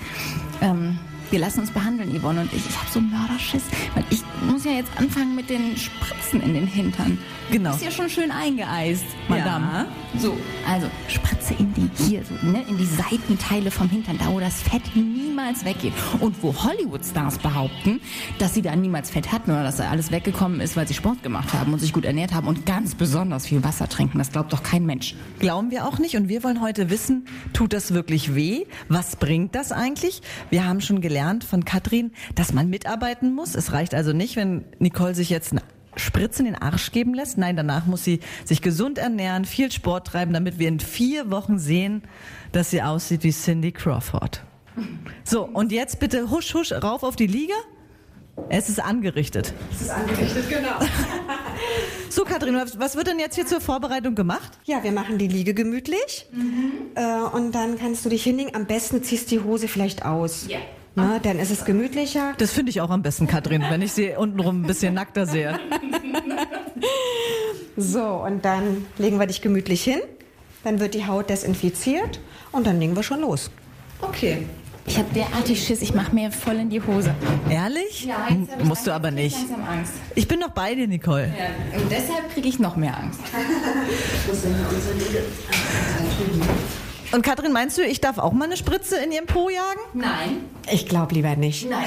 [0.62, 1.00] ähm,
[1.32, 2.67] wir lassen uns behandeln, Yvonne und ich.
[2.67, 3.63] Ich habe so Mörderschiss,
[3.96, 7.17] weil ich muss ja jetzt anfangen mit den Spritzen in den Hintern.
[7.50, 7.72] Genau.
[7.72, 9.65] Ist ja schon schön eingeeist, Madame.
[10.13, 10.20] Ja.
[10.20, 14.39] So, also Spritze in die hier, so, ne, in die Seitenteile vom Hintern, da wo
[14.39, 15.94] das Fett niemals weggeht.
[16.20, 18.00] Und wo Hollywood-Stars behaupten,
[18.39, 21.24] dass sie da niemals Fett hatten oder dass da alles weggekommen ist, weil sie Sport
[21.24, 24.17] gemacht haben und sich gut ernährt haben und ganz besonders viel Wasser trinken.
[24.17, 25.15] Das glaubt doch kein Mensch.
[25.39, 28.65] Glauben wir auch nicht und wir wollen heute wissen, tut das wirklich weh?
[28.88, 30.22] Was bringt das eigentlich?
[30.50, 33.56] Wir haben schon gelernt von Katrin, dass man mitarbeiten muss.
[33.56, 35.62] Es reicht also nicht, wenn Nicole sich jetzt eine
[35.96, 37.38] Spritze in den Arsch geben lässt.
[37.38, 41.60] Nein, danach muss sie sich gesund ernähren, viel Sport treiben, damit wir in vier Wochen
[41.60, 42.04] sehen,
[42.52, 44.44] dass sie aussieht wie Cindy Crawford.
[45.24, 47.54] So, und jetzt bitte husch, husch, rauf auf die Liege.
[48.50, 49.54] Es ist angerichtet.
[49.72, 50.80] Das ist angerichtet, genau.
[52.10, 54.52] So, Katrin, was wird denn jetzt hier zur Vorbereitung gemacht?
[54.66, 56.26] Ja, wir machen die Liege gemütlich.
[56.96, 58.54] Äh, und dann kannst du dich hinlegen.
[58.54, 60.46] Am besten ziehst die Hose vielleicht aus.
[60.50, 60.60] Ja.
[60.96, 62.34] Ne, dann ist es gemütlicher.
[62.38, 65.60] Das finde ich auch am besten, Katrin, wenn ich sie untenrum ein bisschen nackter sehe.
[67.78, 70.00] So, und dann legen wir dich gemütlich hin.
[70.66, 72.20] Dann wird die Haut desinfiziert
[72.52, 73.50] und dann legen wir schon los.
[74.02, 74.46] Okay.
[74.86, 77.16] Ich habe derartig Schiss, ich mache mir voll in die Hose.
[77.50, 78.10] Ehrlich?
[78.30, 79.38] M- Musst du aber nicht.
[79.38, 79.94] langsam Angst.
[80.16, 81.34] Ich bin noch bei dir, Nicole.
[81.38, 83.22] Ja, und deshalb kriege ich noch mehr Angst.
[87.12, 89.80] Und Katrin, meinst du, ich darf auch mal eine Spritze in ihrem Po jagen?
[89.93, 91.69] Nein, Ich glaube lieber nicht.
[91.69, 91.84] nein,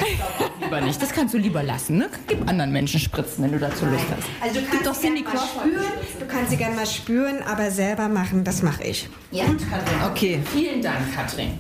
[0.62, 1.00] lieber nicht.
[1.00, 1.96] Das kannst du lieber lassen.
[1.96, 2.10] Ne?
[2.26, 4.28] Gib anderen Menschen Spritzen, wenn du dazu Lust hast.
[4.42, 5.84] Also du kannst doch sie gerne mal spüren.
[6.20, 9.08] Du kannst sie gerne mal spüren, aber selber machen, das mache ich.
[9.30, 10.10] Ja, Katrin.
[10.10, 10.40] Okay.
[10.52, 11.52] Vielen Dank, Katrin.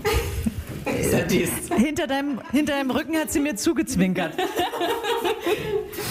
[1.76, 4.34] Hinter deinem, hinter deinem Rücken hat sie mir zugezwinkert.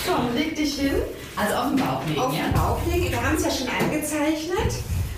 [0.07, 0.93] Komm, leg dich hin.
[1.35, 3.11] Also auf den Bauch legen, Auf den Bauch legen.
[3.11, 4.73] Wir haben es ja schon angezeichnet.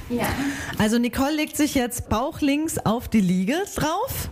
[0.10, 0.28] Ja.
[0.78, 4.30] Also Nicole legt sich jetzt bauchlinks auf die Liege drauf.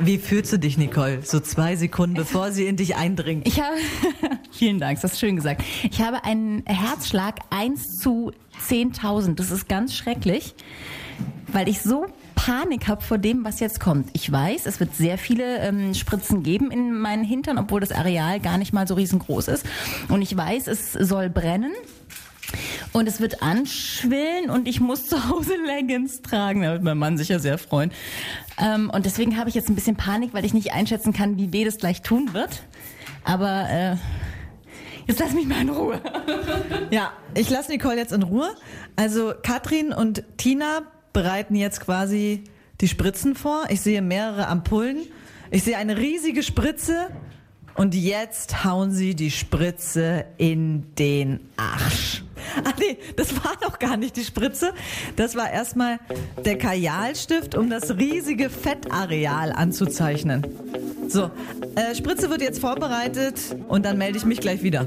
[0.00, 1.22] Wie fühlst du dich, Nicole?
[1.22, 3.46] So zwei Sekunden, bevor sie in dich eindringt.
[3.46, 3.76] Ich habe,
[4.52, 5.62] vielen Dank, das ist schön gesagt.
[5.90, 8.32] Ich habe einen Herzschlag 1 zu
[8.68, 9.34] 10.000.
[9.34, 10.54] Das ist ganz schrecklich,
[11.48, 14.10] weil ich so Panik habe vor dem, was jetzt kommt.
[14.12, 18.38] Ich weiß, es wird sehr viele ähm, Spritzen geben in meinen Hintern, obwohl das Areal
[18.38, 19.66] gar nicht mal so riesengroß ist.
[20.08, 21.72] Und ich weiß, es soll brennen.
[22.96, 26.62] Und es wird anschwillen und ich muss zu Hause Leggings tragen.
[26.62, 27.90] Da wird mein Mann sicher sehr freuen.
[28.56, 31.52] Ähm, und deswegen habe ich jetzt ein bisschen Panik, weil ich nicht einschätzen kann, wie
[31.52, 32.62] weh das gleich tun wird.
[33.24, 33.96] Aber äh,
[35.08, 36.00] jetzt lass mich mal in Ruhe.
[36.90, 38.54] Ja, ich lasse Nicole jetzt in Ruhe.
[38.94, 42.44] Also Katrin und Tina bereiten jetzt quasi
[42.80, 43.64] die Spritzen vor.
[43.70, 44.98] Ich sehe mehrere Ampullen.
[45.50, 47.08] Ich sehe eine riesige Spritze.
[47.74, 52.22] Und jetzt hauen sie die Spritze in den Arsch.
[52.64, 54.72] Ah nee, das war noch gar nicht die Spritze.
[55.16, 55.98] Das war erstmal
[56.44, 60.46] der Kajalstift, um das riesige Fettareal anzuzeichnen.
[61.08, 61.30] So,
[61.74, 64.86] äh, Spritze wird jetzt vorbereitet und dann melde ich mich gleich wieder.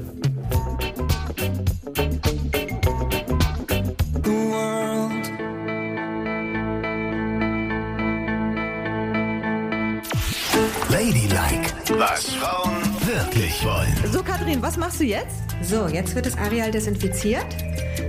[14.12, 15.36] So, Katrin, was machst du jetzt?
[15.62, 17.46] So, jetzt wird das Areal desinfiziert.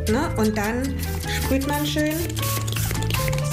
[0.10, 0.30] Ne?
[0.38, 0.96] Und dann
[1.44, 2.14] sprüht man schön.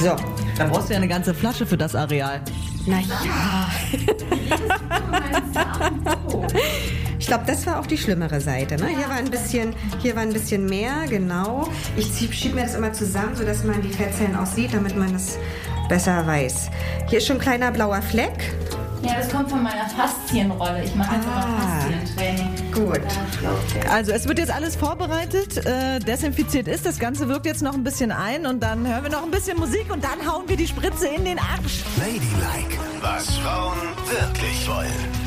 [0.00, 0.14] So,
[0.56, 2.40] Da brauchst du ja eine ganze Flasche für das Areal.
[2.86, 3.68] na ja.
[7.18, 8.76] Ich glaube, das war auch die schlimmere Seite.
[8.76, 8.88] Ne?
[8.88, 11.68] Hier war ein bisschen, hier war ein bisschen mehr, genau.
[11.96, 12.06] Ich
[12.36, 15.36] schiebe mir das immer zusammen, sodass man die Fettzellen auch sieht, damit man es
[15.88, 16.70] besser weiß.
[17.08, 18.54] Hier ist schon ein kleiner blauer Fleck.
[19.06, 20.82] Ja, das kommt von meiner Faszienrolle.
[20.84, 21.44] Ich mache jetzt Ah.
[21.46, 22.72] immer Faszientraining.
[22.72, 23.00] Gut.
[23.90, 26.84] Also es wird jetzt alles vorbereitet, äh, desinfiziert ist.
[26.84, 29.58] Das Ganze wirkt jetzt noch ein bisschen ein und dann hören wir noch ein bisschen
[29.58, 31.84] Musik und dann hauen wir die Spritze in den Arsch.
[31.98, 33.76] Ladylike, was Frauen
[34.10, 35.26] wirklich wollen.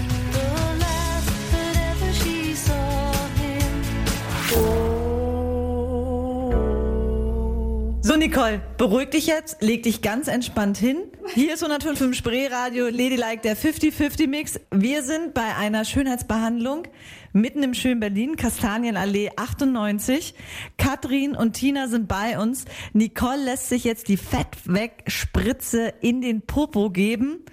[8.10, 10.98] So Nicole, beruhig dich jetzt, leg dich ganz entspannt hin.
[11.36, 14.60] Hier ist 105 Spreeradio, Ladylike, der 50-50 Mix.
[14.72, 16.88] Wir sind bei einer Schönheitsbehandlung
[17.34, 20.34] mitten im schönen Berlin, Kastanienallee 98.
[20.80, 22.66] Katrin und Tina sind bei uns.
[22.94, 27.46] Nicole lässt sich jetzt die Fettwegspritze in den Popo geben.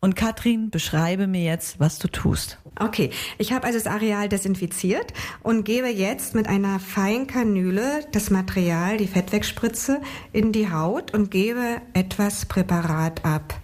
[0.00, 2.58] Und Katrin, beschreibe mir jetzt, was du tust.
[2.80, 8.96] Okay, ich habe also das Areal desinfiziert und gebe jetzt mit einer Feinkanüle das Material,
[8.96, 10.00] die Fettwegspritze,
[10.32, 13.54] in die Haut und gebe etwas Präparat ab.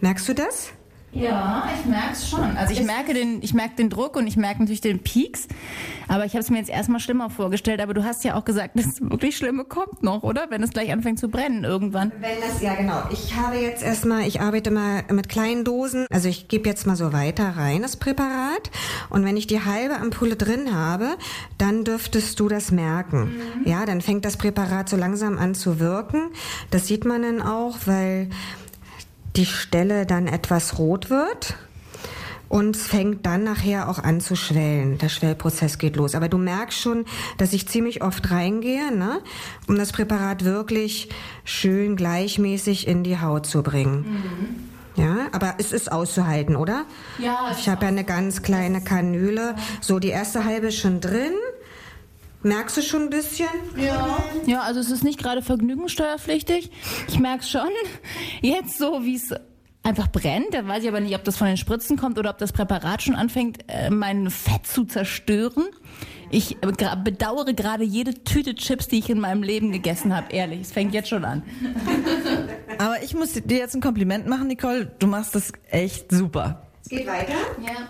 [0.00, 0.72] Merkst du das?
[1.12, 2.56] Ja, ich merke es schon.
[2.56, 5.48] Also ich merke, den, ich merke den Druck und ich merke natürlich den Peaks.
[6.08, 7.80] Aber ich habe es mir jetzt erstmal schlimmer vorgestellt.
[7.80, 10.46] Aber du hast ja auch gesagt, das wirklich Schlimme kommt noch, oder?
[10.50, 12.12] Wenn es gleich anfängt zu brennen irgendwann.
[12.20, 13.02] Wenn das, ja genau.
[13.10, 16.06] Ich habe jetzt erstmal, ich arbeite mal mit kleinen Dosen.
[16.10, 18.70] Also ich gebe jetzt mal so weiter rein, das Präparat.
[19.10, 21.16] Und wenn ich die halbe Ampulle drin habe,
[21.58, 23.32] dann dürftest du das merken.
[23.64, 26.30] Ja, dann fängt das Präparat so langsam an zu wirken.
[26.70, 28.30] Das sieht man dann auch, weil
[29.36, 31.56] die Stelle dann etwas rot wird.
[32.48, 34.98] Und es fängt dann nachher auch an zu schwellen.
[34.98, 36.14] Der Schwellprozess geht los.
[36.14, 37.04] Aber du merkst schon,
[37.38, 39.20] dass ich ziemlich oft reingehe, ne?
[39.66, 41.08] um das Präparat wirklich
[41.44, 44.70] schön gleichmäßig in die Haut zu bringen.
[44.96, 46.86] Ja, aber es ist auszuhalten, oder?
[47.18, 49.54] Ja, Ich habe ja eine ganz kleine Kanüle.
[49.80, 51.32] So, die erste halbe ist schon drin.
[52.42, 53.48] Merkst du schon ein bisschen?
[53.76, 54.22] Ja.
[54.46, 56.70] ja, also es ist nicht gerade vergnügungssteuerpflichtig.
[57.08, 57.68] Ich merke schon,
[58.40, 59.34] jetzt so, wie es
[59.86, 60.52] einfach brennt.
[60.52, 63.02] Da weiß ich aber nicht, ob das von den Spritzen kommt oder ob das Präparat
[63.02, 65.64] schon anfängt, äh, mein Fett zu zerstören.
[66.30, 70.32] Ich äh, bedauere gerade jede Tüte Chips, die ich in meinem Leben gegessen habe.
[70.32, 71.42] Ehrlich, es fängt jetzt schon an.
[72.78, 74.86] Aber ich muss dir jetzt ein Kompliment machen, Nicole.
[74.98, 76.66] Du machst das echt super.
[76.82, 77.34] Es geht weiter.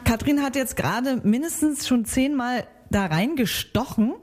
[0.04, 4.14] Katrin hat jetzt gerade mindestens schon zehnmal da reingestochen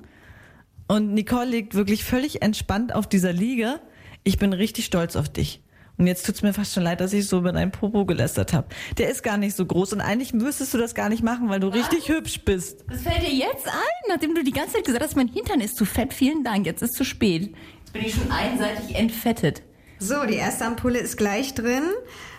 [0.87, 3.79] und Nicole liegt wirklich völlig entspannt auf dieser Liege.
[4.23, 5.61] Ich bin richtig stolz auf dich.
[5.97, 8.67] Und jetzt tut's mir fast schon leid, dass ich so über deinen Popo gelästert habe.
[8.97, 11.59] Der ist gar nicht so groß und eigentlich müsstest du das gar nicht machen, weil
[11.59, 12.83] du richtig hübsch bist.
[12.89, 15.75] Das fällt dir jetzt ein, nachdem du die ganze Zeit gesagt hast, mein Hintern ist
[15.77, 16.13] zu fett.
[16.13, 17.53] Vielen Dank, jetzt ist zu spät.
[17.83, 19.61] Jetzt bin ich schon einseitig entfettet.
[19.99, 21.83] So, die erste Ampulle ist gleich drin.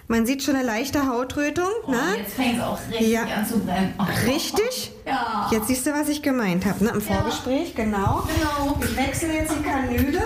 [0.09, 1.65] Man sieht schon eine leichte Hautrötung.
[1.89, 1.97] ne?
[2.19, 3.23] Jetzt fängt es auch richtig Ja.
[3.23, 3.95] an zu brennen.
[3.99, 4.03] Oh.
[4.27, 4.91] Richtig?
[5.07, 5.49] Ja.
[5.51, 6.91] Jetzt siehst du, was ich gemeint habe, ne?
[6.91, 8.27] Im Vorgespräch, genau.
[8.37, 8.77] Genau.
[8.83, 10.23] Ich wechsle jetzt die Kanüle, ne?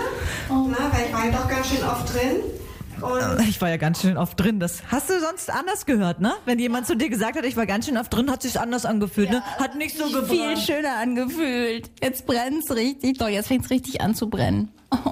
[0.49, 2.37] weil ich war ja doch ganz schön oft drin.
[3.03, 4.59] Und Ich war ja ganz schön oft drin.
[4.59, 6.33] Das hast du sonst anders gehört, ne?
[6.45, 8.85] Wenn jemand zu dir gesagt hat, ich war ganz schön oft drin, hat sich's anders
[8.85, 9.41] angefühlt, ne?
[9.57, 10.59] Hat nicht so Viel gebrannt.
[10.59, 11.89] schöner angefühlt.
[12.01, 13.17] Jetzt brennt's richtig.
[13.17, 14.69] Doch, jetzt fängt's richtig an zu brennen.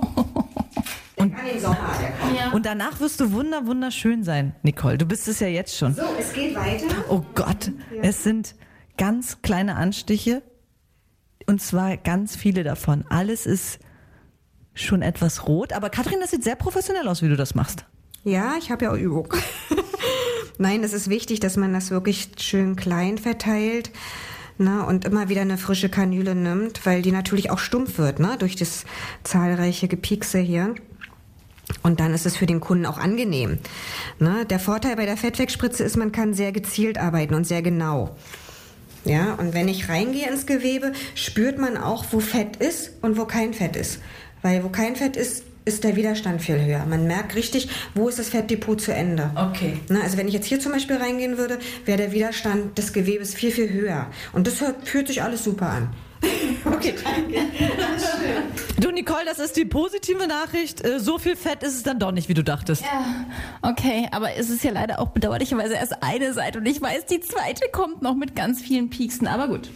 [1.17, 2.53] kommt.
[2.53, 4.97] Und danach wirst du wunder wunderschön sein, Nicole.
[4.97, 5.93] Du bist es ja jetzt schon.
[5.93, 6.85] So, es geht weiter.
[7.09, 7.71] Oh Gott,
[8.01, 8.55] es sind
[8.97, 10.41] ganz kleine Anstiche
[11.45, 13.05] und zwar ganz viele davon.
[13.09, 13.79] Alles ist
[14.77, 17.85] schon etwas rot, aber Katrin, das sieht sehr professionell aus, wie du das machst.
[18.23, 19.33] Ja, ich habe ja auch Übung.
[20.57, 23.91] Nein, es ist wichtig, dass man das wirklich schön klein verteilt.
[24.59, 28.37] Ne, und immer wieder eine frische Kanüle nimmt, weil die natürlich auch stumpf wird, ne,
[28.39, 28.85] durch das
[29.23, 30.73] zahlreiche Gepiekse hier.
[31.83, 33.59] Und dann ist es für den Kunden auch angenehm.
[34.17, 38.15] Ne, der Vorteil bei der Fettwegspritze ist, man kann sehr gezielt arbeiten und sehr genau.
[39.05, 43.25] Ja, und wenn ich reingehe ins Gewebe, spürt man auch, wo Fett ist und wo
[43.25, 43.99] kein Fett ist.
[44.47, 46.85] Weil wo kein Fett ist, ist der Widerstand viel höher.
[46.85, 49.29] Man merkt richtig, wo ist das Fettdepot zu Ende.
[49.35, 49.77] Okay.
[49.89, 53.35] Ne, also wenn ich jetzt hier zum Beispiel reingehen würde, wäre der Widerstand des Gewebes
[53.35, 54.07] viel, viel höher.
[54.31, 55.89] Und das hört, fühlt sich alles super an.
[56.63, 56.93] Okay.
[58.79, 60.83] Du, Nicole, das ist die positive Nachricht.
[60.85, 62.83] Äh, So viel Fett ist es dann doch nicht, wie du dachtest.
[63.61, 67.19] Okay, aber es ist ja leider auch bedauerlicherweise erst eine Seite und ich weiß, die
[67.19, 69.27] zweite kommt noch mit ganz vielen Pieksen.
[69.27, 69.69] Aber gut.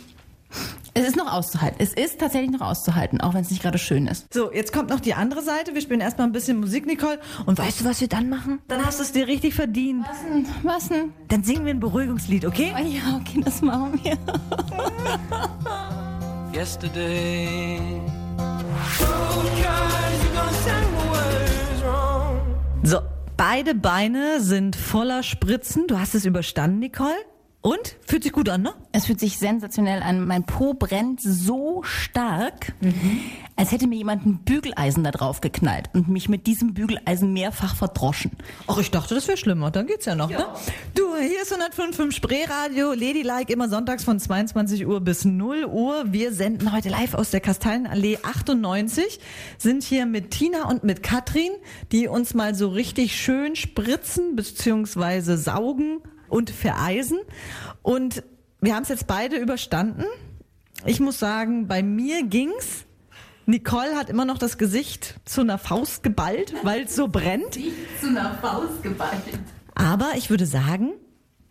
[0.94, 1.78] Es ist noch auszuhalten.
[1.80, 4.34] Es ist tatsächlich noch auszuhalten, auch wenn es nicht gerade schön ist.
[4.34, 5.74] So, jetzt kommt noch die andere Seite.
[5.74, 7.18] Wir spielen erstmal ein bisschen Musik, Nicole.
[7.46, 8.60] Und weißt du, was wir dann machen?
[8.68, 10.06] Dann hast du es dir richtig verdient.
[10.06, 10.46] Was denn?
[10.64, 11.14] Was denn?
[11.30, 12.74] Dann singen wir ein Beruhigungslied, okay?
[12.76, 14.18] Oh ja, okay, das machen wir.
[16.54, 17.80] yesterday.
[22.84, 23.00] So,
[23.38, 25.88] beide Beine sind voller Spritzen.
[25.88, 27.16] Du hast es überstanden, Nicole.
[27.62, 27.96] Und?
[28.08, 28.74] Fühlt sich gut an, ne?
[28.92, 30.26] Es fühlt sich sensationell an.
[30.26, 32.74] Mein Po brennt so stark,
[33.56, 37.76] als hätte mir jemand ein Bügeleisen da drauf geknallt und mich mit diesem Bügeleisen mehrfach
[37.76, 38.32] verdroschen.
[38.66, 39.70] Ach, ich dachte, das wäre schlimmer.
[39.70, 40.44] Dann geht's ja noch, ne?
[40.96, 46.06] Du, hier ist 105.5 Spreeradio, Ladylike, immer sonntags von 22 Uhr bis 0 Uhr.
[46.08, 49.20] Wir senden heute live aus der Kastanenallee 98,
[49.60, 51.52] sind hier mit Tina und mit Katrin,
[51.92, 55.36] die uns mal so richtig schön spritzen bzw.
[55.36, 57.20] saugen und vereisen.
[57.84, 58.24] Und
[58.62, 60.06] wir haben es jetzt beide überstanden.
[60.86, 62.86] Ich muss sagen, bei mir ging's.
[63.46, 67.60] Nicole hat immer noch das Gesicht zu einer Faust geballt, weil es so brennt.
[68.00, 69.12] Zu einer Faust geballt.
[69.76, 70.94] Aber ich würde sagen,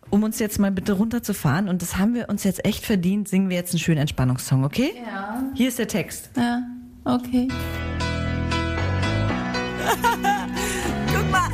[0.09, 3.49] um uns jetzt mal bitte runterzufahren, und das haben wir uns jetzt echt verdient, singen
[3.49, 4.93] wir jetzt einen schönen Entspannungssong, okay?
[5.05, 5.43] Ja.
[5.53, 6.31] Hier ist der Text.
[6.35, 6.63] Ja,
[7.05, 7.47] okay.
[11.13, 11.49] Guck mal,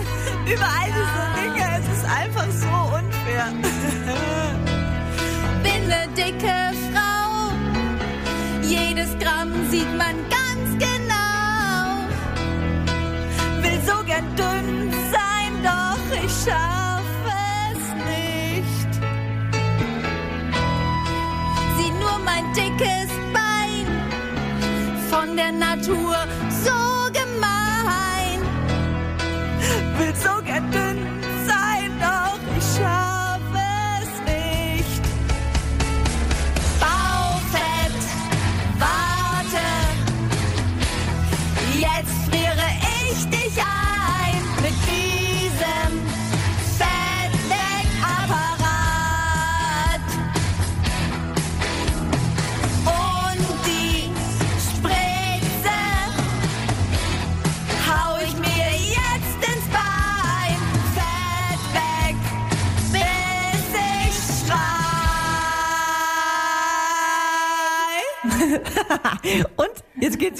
[0.46, 3.07] überall diese Dinge, es ist einfach so
[3.38, 3.54] unfair.
[5.64, 7.52] Bin dicke Frau.
[8.64, 12.08] Jedes Gramm sieht man ganz genau.
[13.62, 16.77] Will so gern dünn sein, doch ich schaff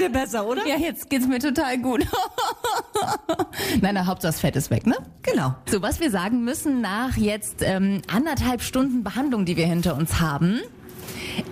[0.08, 0.66] dir besser, oder?
[0.66, 2.06] Ja, jetzt geht's mir total gut.
[3.82, 4.96] Nein, na, Hauptsache das Fett ist weg, ne?
[5.22, 5.56] Genau.
[5.70, 10.20] So, was wir sagen müssen nach jetzt ähm, anderthalb Stunden Behandlung, die wir hinter uns
[10.20, 10.62] haben.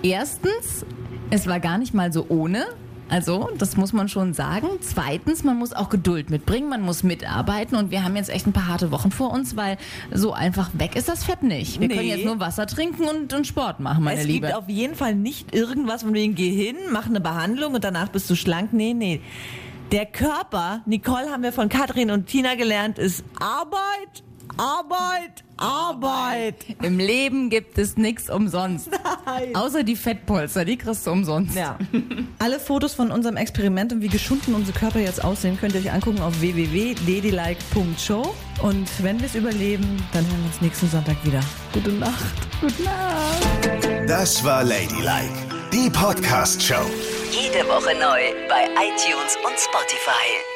[0.02, 0.84] Erstens,
[1.30, 2.66] es war gar nicht mal so ohne.
[3.08, 4.66] Also, das muss man schon sagen.
[4.80, 8.52] Zweitens, man muss auch Geduld mitbringen, man muss mitarbeiten und wir haben jetzt echt ein
[8.52, 9.78] paar harte Wochen vor uns, weil
[10.12, 11.78] so einfach weg ist das Fett nicht.
[11.80, 11.94] Wir Nee.
[11.94, 14.48] können jetzt nur Wasser trinken und, und Sport machen, meine es Liebe.
[14.48, 18.08] gibt auf jeden Fall nicht irgendwas von wegen, geh hin, mach eine Behandlung und danach
[18.08, 18.72] bist du schlank.
[18.72, 19.20] Nee, nee.
[19.92, 24.24] Der Körper, Nicole haben wir von Katrin und Tina gelernt, ist Arbeit,
[24.56, 26.56] Arbeit, Arbeit.
[26.82, 28.90] Im Leben gibt es nichts umsonst.
[29.54, 31.56] Außer die Fettpolster, die kriegst du umsonst.
[31.56, 31.78] Ja.
[32.38, 35.92] Alle Fotos von unserem Experiment und wie geschunden unsere Körper jetzt aussehen, könnt ihr euch
[35.92, 38.34] angucken auf www.ladylike.show.
[38.62, 41.40] Und wenn wir es überleben, dann hören wir uns nächsten Sonntag wieder.
[41.72, 42.34] Gute Nacht.
[42.60, 44.08] Gute Nacht.
[44.08, 45.34] Das war Ladylike,
[45.72, 46.86] die Podcast-Show.
[47.32, 50.55] Jede Woche neu bei iTunes und Spotify.